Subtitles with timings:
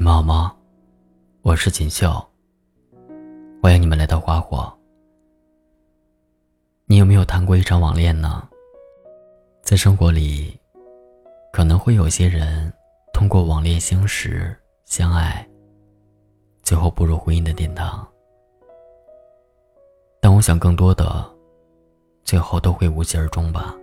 [0.00, 0.54] 你们好吗？
[1.42, 2.24] 我是锦绣。
[3.60, 4.72] 欢迎你们来到花火。
[6.86, 8.48] 你有没有谈过一场网恋呢？
[9.60, 10.56] 在生活里，
[11.52, 12.72] 可能会有些人
[13.12, 15.44] 通过网恋相识、相爱，
[16.62, 18.06] 最后步入婚姻的殿堂。
[20.20, 21.28] 但我想，更多的，
[22.22, 23.74] 最后都会无疾而终吧。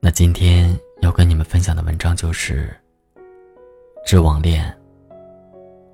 [0.00, 2.68] 那今天要跟你们分享的文章就是
[4.04, 4.64] 《致网恋》，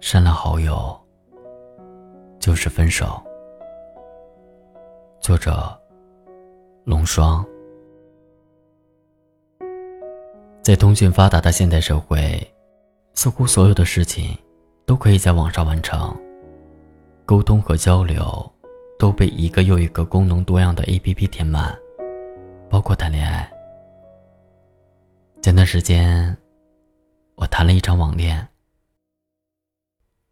[0.00, 0.98] 删了好友
[2.38, 3.22] 就是分手。
[5.20, 5.78] 作者：
[6.84, 7.44] 龙霜。
[10.62, 12.40] 在通讯发达的现代社会，
[13.14, 14.36] 似乎所有的事情
[14.86, 16.16] 都可以在网上完成，
[17.24, 18.50] 沟通和交流
[18.98, 21.76] 都被一个又一个功能多样的 APP 填满，
[22.70, 23.48] 包括谈恋爱。
[25.40, 26.36] 前段时间，
[27.40, 28.46] 我谈了一场网恋。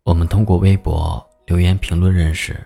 [0.03, 2.61] 我们通过微博留言评论认识。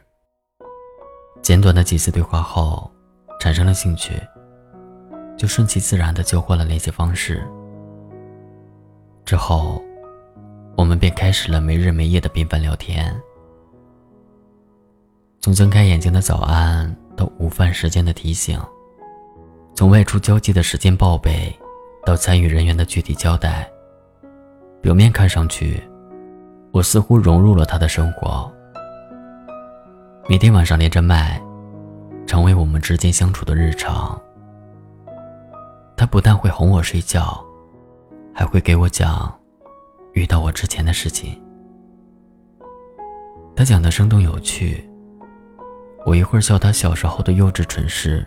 [1.42, 2.90] 简短的几次对话后，
[3.38, 4.14] 产生了兴趣，
[5.36, 7.46] 就顺其自然的交换了联系方式。
[9.26, 9.82] 之后，
[10.74, 13.14] 我们便开始了没日没夜的频繁聊天，
[15.42, 18.58] 从睁开眼睛的早安到午饭时间的提醒，
[19.74, 21.54] 从外出交际的时间报备。
[22.02, 23.70] 到参与人员的具体交代，
[24.80, 25.82] 表面看上去，
[26.72, 28.50] 我似乎融入了他的生活。
[30.28, 31.40] 每天晚上连着麦，
[32.26, 34.20] 成为我们之间相处的日常。
[35.96, 37.44] 他不但会哄我睡觉，
[38.34, 39.32] 还会给我讲
[40.14, 41.38] 遇到我之前的事情。
[43.54, 44.88] 他讲的生动有趣，
[46.06, 48.26] 我一会儿笑他小时候的幼稚蠢事。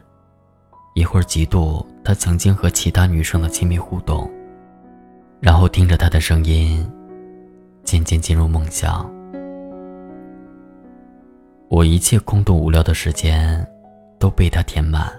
[0.94, 4.30] 一会儿嫉妒他曾经和其他女生的亲密互动，
[5.44, 6.89] 然后听着他的声音，
[7.83, 9.05] 渐渐进入梦乡。
[11.67, 13.68] 我一切空洞无聊的时间
[14.18, 15.12] 都被他填满，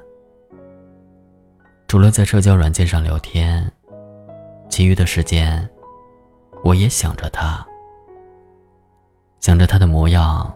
[1.89, 3.71] 除了在社交软件上聊天，
[4.71, 5.69] 其余的时间，
[6.65, 7.63] 我也想着他，
[9.41, 10.51] 想着他的模样，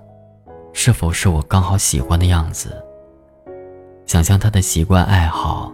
[0.72, 2.82] 是否是我刚好喜欢的样子。
[4.06, 5.70] 想象他的习惯爱好，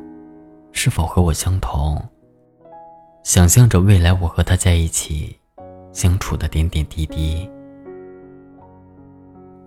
[0.72, 2.04] 是否和我相同？
[3.24, 5.34] 想象着未来我和他在一起
[5.92, 7.50] 相处的点点滴滴。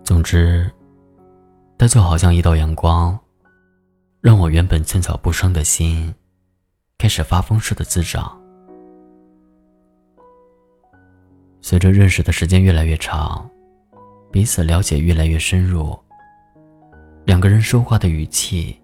[0.04, 0.72] 总之，
[1.76, 3.18] 他就好像一道阳光，
[4.22, 6.14] 让我原本寸草不生的心
[7.00, 8.40] 开始发疯似的滋长。
[11.60, 13.50] 随着认识的时间越来越长，
[14.32, 15.98] 彼此了解越来越深入。
[17.26, 18.80] 两个人说话的语气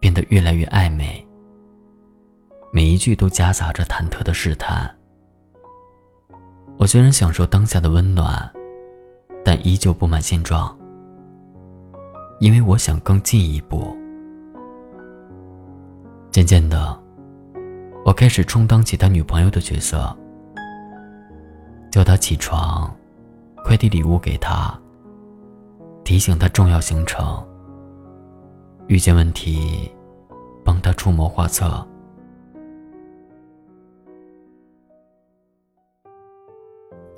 [0.00, 1.23] 变得越来越暧昧，
[2.74, 4.92] 每一句都夹杂着忐忑的试探。
[6.76, 8.52] 我虽然享受当下的温暖，
[9.44, 10.76] 但依旧不满现状，
[12.40, 13.96] 因为我想更进一步。
[16.32, 17.00] 渐渐的，
[18.04, 20.12] 我开始充当起他女朋友的角色，
[21.92, 22.92] 叫他起床，
[23.64, 24.76] 快递礼物给他，
[26.02, 27.40] 提醒他重要行程。
[28.88, 29.88] 遇见问题，
[30.64, 31.86] 帮他出谋划策。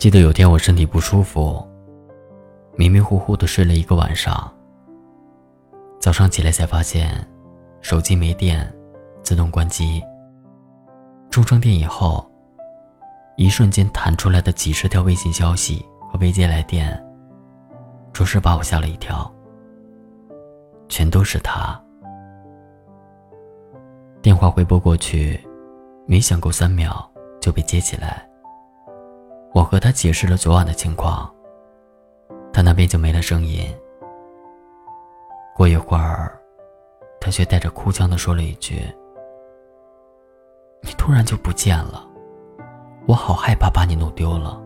[0.07, 1.67] 记得有天我身体不舒服，
[2.77, 4.49] 迷迷糊糊的睡了一个晚上。
[5.99, 7.29] 早上起来才发现，
[7.81, 8.73] 手机没电，
[9.25, 10.01] 自动关机。
[11.29, 12.25] 充上电以后，
[13.37, 17.05] 一瞬间弹出来的几十条微信消息和未接来电，
[18.13, 19.29] 着实把我吓了一跳。
[20.89, 21.77] 全都是他。
[24.23, 25.45] 电话回拨过去，
[26.07, 28.25] 没响够三秒就被接起来。
[29.57, 31.35] 我和他解释了昨晚的情况，
[32.53, 33.67] 他那边就没了声音。
[35.55, 36.39] 过一会儿，
[37.19, 38.83] 他却带着哭腔的说了一句
[40.85, 42.07] ：“你突然就不见了，
[43.09, 44.61] 我好害怕把你弄丢了。”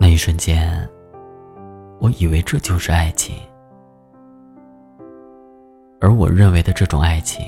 [0.00, 0.88] 那一瞬间。
[2.00, 3.36] 我以为这就是爱情，
[6.00, 7.44] 而我认为的这种爱情，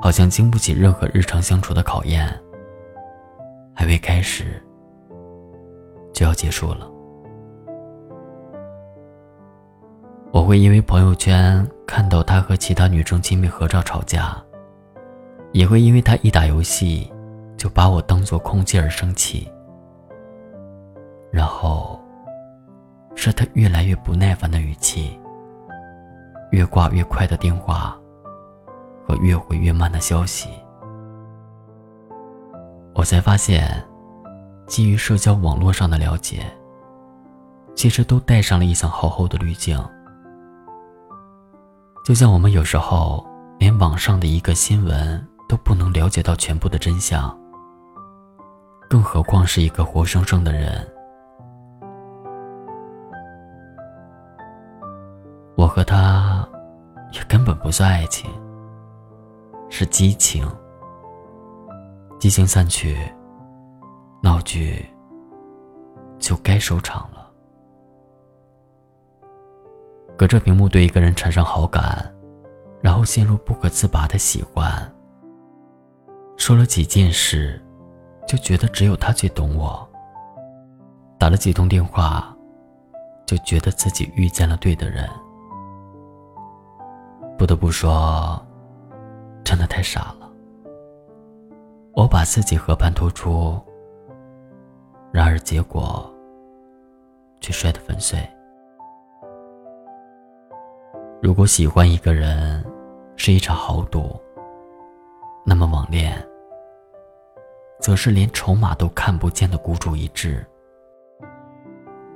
[0.00, 2.26] 好像经不起任何日常相处的考验，
[3.82, 4.62] 还未开始
[6.12, 6.88] 就要结束了。
[10.30, 14.40] 我会因为朋友圈看到他和其他女生亲密合照吵架，
[15.50, 17.12] 也会因为他一打游戏
[17.56, 19.50] 就把我当做空气而生气，
[21.32, 21.98] 然后。
[23.14, 25.18] 是他越来越不耐烦的语气，
[26.52, 27.96] 越挂越快的电话，
[29.06, 30.48] 和越回越慢的消息。
[32.94, 33.82] 我才发现，
[34.66, 36.44] 基于社交网络上的了解，
[37.74, 39.82] 其实都带上了一层厚厚的滤镜。
[42.04, 43.26] 就像我们有时候
[43.58, 47.34] 连网上的一个新闻都不能了解到全部的真相，
[48.90, 50.86] 更何况是一个活生生的人。
[55.56, 56.46] 我和他，
[57.12, 58.30] 也根本不算爱情，
[59.70, 60.46] 是激情。
[62.22, 62.96] 激情散去，
[64.22, 64.86] 闹剧
[66.20, 67.28] 就该收场了。
[70.16, 72.14] 隔着屏幕对一个人产生好感，
[72.80, 74.72] 然后陷入不可自拔的喜欢。
[76.36, 77.60] 说了几件事，
[78.24, 79.84] 就觉得只有他最懂我。
[81.18, 82.32] 打了几通电话，
[83.26, 85.10] 就觉得自己遇见了对的人。
[87.36, 88.40] 不得不说，
[89.42, 90.21] 真的太傻了。
[91.94, 93.60] 我把自己和盘托出，
[95.12, 96.10] 然而结果
[97.40, 98.18] 却摔得粉碎。
[101.20, 102.64] 如果喜欢一个人
[103.16, 104.20] 是一场豪赌，
[105.44, 106.16] 那么网恋
[107.78, 110.44] 则是连筹码都看不见的孤注一掷。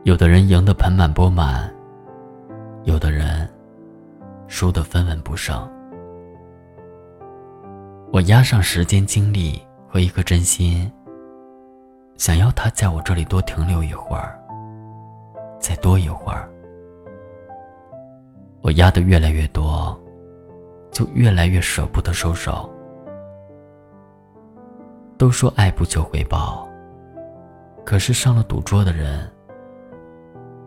[0.05, 1.73] 有的人赢得盆满钵满，
[2.85, 3.49] 有的人。
[4.49, 5.69] 输得分文不剩。
[8.13, 9.61] 我押上时间、精力
[9.97, 10.93] 和一颗真心，
[12.19, 14.39] 想要他在我这里多停留一会儿，
[15.59, 16.47] 再多一会儿。
[18.61, 19.99] 我压的越来越多，
[20.93, 22.71] 就越来越舍不得收手。
[25.17, 26.69] 都说爱不求回报，
[27.83, 29.27] 可是上了赌桌的人，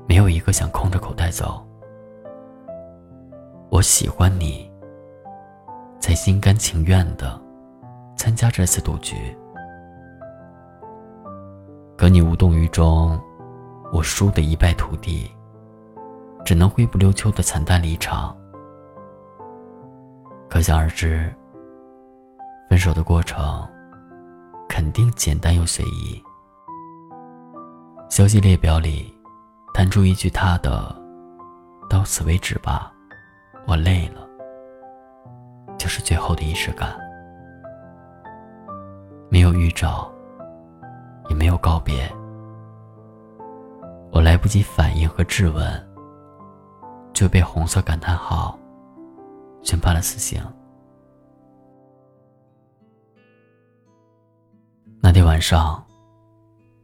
[0.08, 1.64] 没有一个想空着口袋走。
[3.70, 4.68] 我喜欢你，
[6.00, 7.40] 才心甘情愿的
[8.30, 9.36] 参加这次赌局。
[11.98, 13.20] 可你无动于衷，
[13.92, 15.28] 我输得一败涂地，
[16.46, 18.38] 只能灰不溜秋的惨淡离场。
[20.48, 21.34] 可想而知，
[22.70, 23.68] 分手的过程
[24.70, 26.22] 肯定简单又随意。
[28.12, 29.12] 消息列表里
[29.74, 30.96] 弹出一句他的
[31.90, 32.94] ：“到此为止吧。”
[33.66, 34.22] 我累了，
[35.80, 36.96] 就是最后的仪式感，
[39.30, 40.12] 没有预兆，
[41.30, 42.12] 也没有告别。
[44.12, 45.90] 我来不及反应和质问，
[47.14, 48.58] 就被红色感叹号
[49.62, 50.42] 宣判了死刑。
[55.00, 55.84] 那天晚上，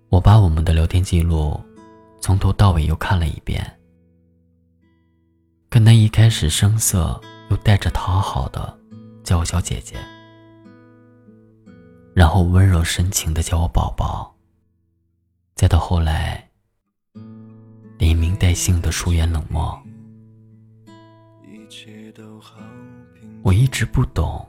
[0.09, 1.59] 我把我们的聊天记录
[2.21, 3.65] 从头到尾又看了一遍。
[5.68, 7.19] 跟他一开始生涩
[7.50, 8.80] 又带着讨好的
[9.24, 9.98] 叫我小姐姐，
[12.15, 14.33] 然后温柔深情的叫我宝宝，
[15.53, 16.50] 再到后来
[17.97, 19.77] 连名带姓的疏远冷漠，
[23.44, 24.47] 我一直不懂，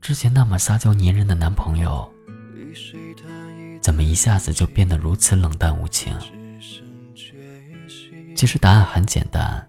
[0.00, 2.10] 之前那么撒娇粘人的男朋友，
[3.82, 6.16] 怎么一下子就变得如此冷淡无情？
[8.34, 9.68] 其实答案很简单。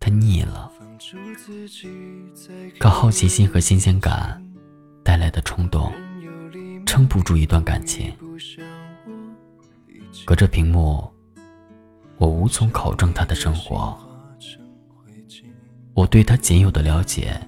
[0.00, 0.72] 他腻了，
[2.80, 4.42] 可好奇心和新鲜感
[5.36, 5.92] 的冲动，
[6.86, 8.10] 撑不住一段感情。
[10.24, 11.12] 隔着屏幕，
[12.16, 13.94] 我无从考证他的生活，
[15.92, 17.38] 我对他仅有的了解，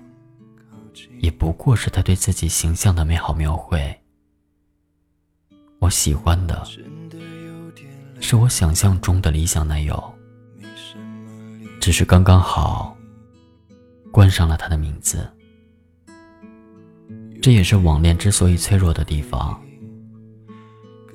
[1.21, 3.99] 也不过是他对自己形象的美好描绘。
[5.79, 6.63] 我喜欢的，
[8.21, 10.15] 是我想象中的理想男友。
[11.81, 12.95] 只是刚刚好，
[14.13, 15.27] 关上了他的名字。
[17.49, 19.59] 这也是网恋之所以脆弱的地方。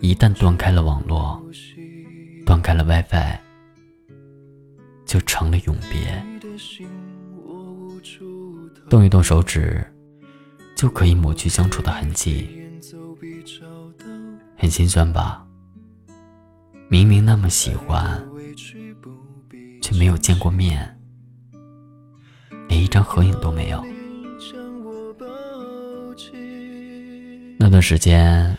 [0.01, 1.39] 一旦断开了网络，
[2.43, 3.37] 断开了 WiFi，
[5.05, 6.25] 就成了永别。
[8.89, 9.85] 动一动手指，
[10.75, 12.49] 就可以抹去相处的痕迹。
[14.57, 15.45] 很心酸吧？
[16.89, 18.19] 明明那么喜欢。
[19.83, 20.99] 却没有见过面，
[22.67, 23.85] 连一张合影都没有。
[27.63, 28.57] 那段时间，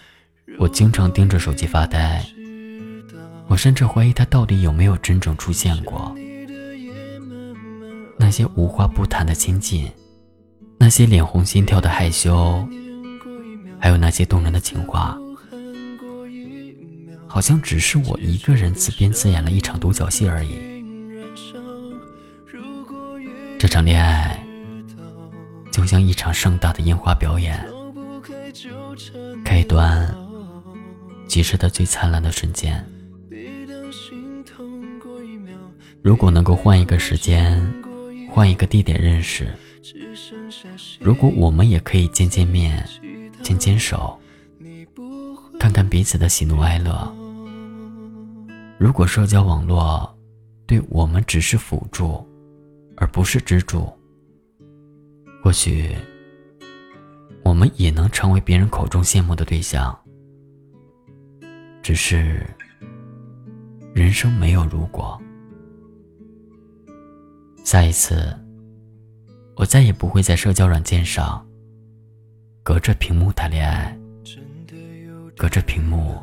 [0.59, 2.25] 我经常盯着手机发呆，
[3.49, 6.17] 我甚至怀疑他到底有没有真正出现过。
[8.19, 9.93] 那些无话不谈的亲近，
[10.79, 12.67] 那些脸红心跳的害羞，
[13.79, 15.19] 还有那些动人的情话，
[17.29, 20.57] 好像只是我一个人自编自演了一场独角戏而已。
[23.59, 24.43] 这场恋爱
[25.71, 27.63] 就像一场盛大的烟花表演，
[29.65, 30.15] 一段
[31.27, 32.85] 即时的最灿烂的瞬间。
[36.03, 37.59] 如果能够换一个时间，
[38.31, 39.49] 换一个地点认识，
[41.01, 42.87] 如果我们也可以见见面，
[43.43, 44.21] 牵牵手，
[45.59, 47.11] 看看彼此的喜怒哀乐。
[48.79, 50.15] 如果社交网络
[50.67, 52.23] 对我们只是辅助，
[52.99, 53.91] 而不是支柱，
[55.43, 55.97] 或许
[57.45, 59.97] 我们也能成为别人口中羡慕的对象。
[61.83, 62.47] 只是
[63.95, 65.21] 人生没有如果。
[67.63, 68.35] 下一次，
[69.57, 71.47] 我再也不会在社交软件上
[72.63, 73.97] 隔着屏幕谈恋爱，
[75.37, 76.19] 隔着屏幕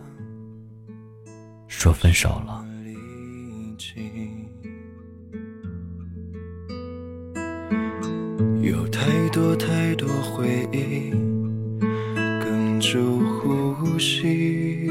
[1.68, 2.66] 说分手了。
[8.62, 9.81] 有太多太
[10.42, 11.14] 回忆
[12.42, 14.90] 哽住呼吸，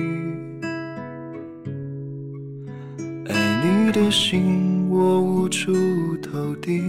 [3.27, 4.89] 爱你的心。
[4.89, 5.73] 我无处
[6.23, 6.81] 投递，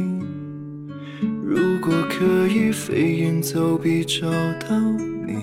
[1.43, 4.79] 如果可以飞檐走壁找到
[5.25, 5.33] 你，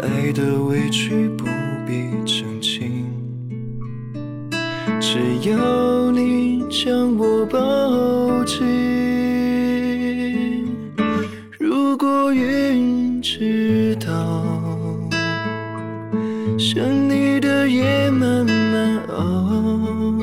[0.00, 1.44] 爱的委屈不
[1.84, 3.04] 必澄清，
[5.00, 9.39] 只要你将我抱紧。
[12.32, 14.44] 云知道，
[16.58, 20.14] 想你的夜慢慢熬。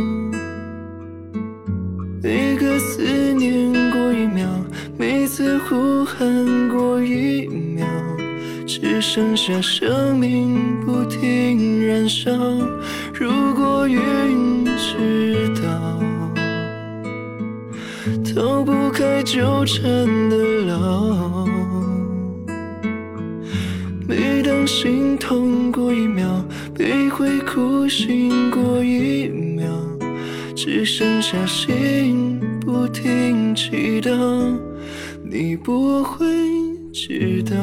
[2.21, 3.01] 每个思
[3.33, 4.47] 念过一秒，
[4.97, 7.85] 每次呼喊过一秒，
[8.65, 12.31] 只剩下生命不停燃烧。
[13.13, 15.99] 如果云知道，
[18.23, 19.83] 逃不开纠缠
[20.29, 20.37] 的
[20.67, 21.47] 牢。
[24.67, 26.43] 心痛过一秒，
[26.75, 29.65] 被会哭醒过一秒，
[30.53, 34.11] 只剩下心不停祈祷。
[35.23, 36.25] 你不会
[36.91, 37.55] 知道，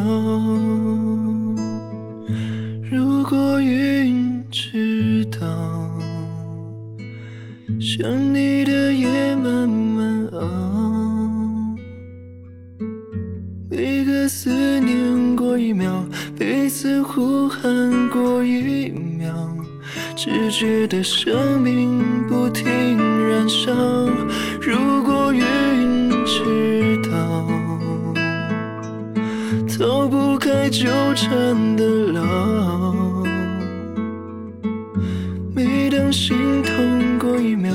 [2.91, 5.47] 如果云知道，
[7.79, 10.41] 想你的夜慢慢熬，
[13.71, 14.94] 每个思念
[15.65, 16.05] 一秒，
[16.39, 19.33] 彼此呼喊过一秒，
[20.15, 23.73] 只觉得生命不停燃烧。
[24.61, 27.47] 如果云知道。
[29.77, 32.95] 逃不开纠缠的牢。
[35.55, 37.73] 每当心痛过一秒，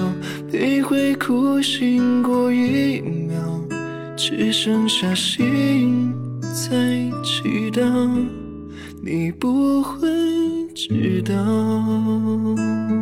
[0.51, 3.37] 你会哭醒过一秒，
[4.15, 6.08] 只剩下心
[6.67, 6.71] 在
[7.23, 8.27] 祈祷，
[9.01, 9.99] 你不会
[10.75, 12.98] 知道。